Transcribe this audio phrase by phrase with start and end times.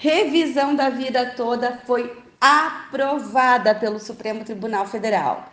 [0.00, 5.52] revisão da vida toda foi aprovada pelo Supremo Tribunal Federal.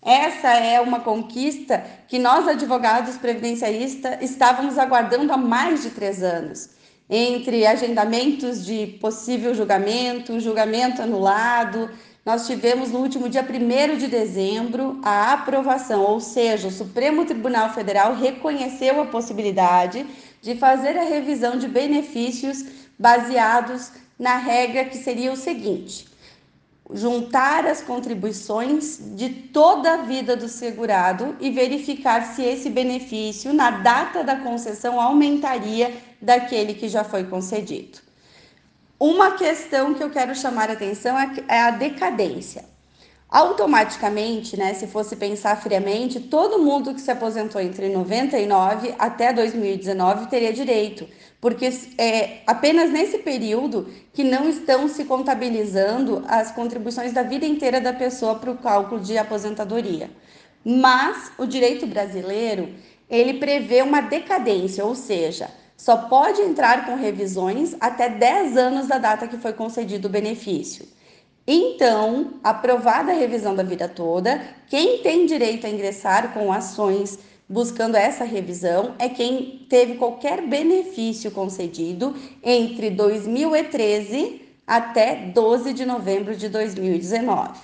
[0.00, 6.70] Essa é uma conquista que nós, advogados previdenciaristas, estávamos aguardando há mais de três anos.
[7.10, 11.90] Entre agendamentos de possível julgamento, julgamento anulado,
[12.28, 17.72] nós tivemos no último dia 1 de dezembro a aprovação, ou seja, o Supremo Tribunal
[17.72, 20.06] Federal reconheceu a possibilidade
[20.42, 22.66] de fazer a revisão de benefícios
[22.98, 26.06] baseados na regra que seria o seguinte:
[26.92, 33.70] juntar as contribuições de toda a vida do segurado e verificar se esse benefício, na
[33.70, 38.06] data da concessão, aumentaria daquele que já foi concedido.
[39.00, 41.16] Uma questão que eu quero chamar a atenção
[41.46, 42.64] é a decadência.
[43.30, 50.26] Automaticamente, né, se fosse pensar friamente, todo mundo que se aposentou entre 99 até 2019
[50.26, 51.06] teria direito,
[51.40, 57.80] porque é apenas nesse período que não estão se contabilizando as contribuições da vida inteira
[57.80, 60.10] da pessoa para o cálculo de aposentadoria.
[60.64, 62.74] Mas o direito brasileiro,
[63.08, 68.98] ele prevê uma decadência, ou seja, só pode entrar com revisões até 10 anos da
[68.98, 70.84] data que foi concedido o benefício.
[71.46, 77.18] Então, aprovada a revisão da vida toda, quem tem direito a ingressar com ações
[77.48, 86.36] buscando essa revisão é quem teve qualquer benefício concedido entre 2013 até 12 de novembro
[86.36, 87.58] de 2019.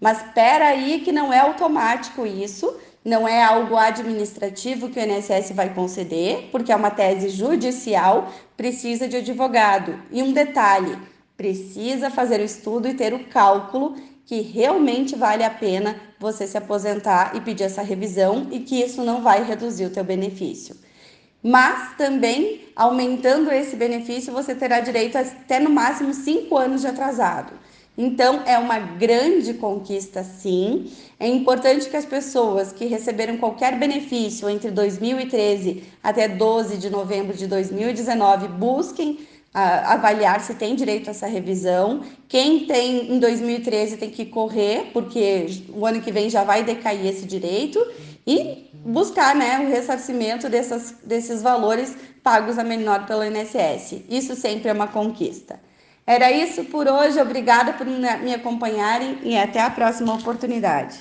[0.00, 5.52] Mas espera aí que não é automático isso, não é algo administrativo que o INSS
[5.52, 10.00] vai conceder, porque é uma tese judicial, precisa de advogado.
[10.10, 10.98] E um detalhe,
[11.36, 13.94] precisa fazer o estudo e ter o cálculo
[14.26, 19.02] que realmente vale a pena você se aposentar e pedir essa revisão e que isso
[19.02, 20.76] não vai reduzir o teu benefício.
[21.42, 26.88] Mas também, aumentando esse benefício, você terá direito a até no máximo cinco anos de
[26.88, 27.52] atrasado.
[27.96, 30.92] Então, é uma grande conquista, sim.
[31.18, 37.36] É importante que as pessoas que receberam qualquer benefício entre 2013 até 12 de novembro
[37.36, 42.02] de 2019 busquem avaliar se tem direito a essa revisão.
[42.28, 47.06] Quem tem em 2013 tem que correr, porque o ano que vem já vai decair
[47.06, 47.84] esse direito,
[48.26, 54.02] e buscar né, o ressarcimento dessas, desses valores pagos a menor pelo INSS.
[54.06, 55.58] Isso sempre é uma conquista.
[56.06, 60.98] Era isso por hoje, obrigada por me acompanharem e até a próxima oportunidade.